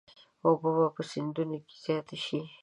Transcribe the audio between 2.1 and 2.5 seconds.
شي.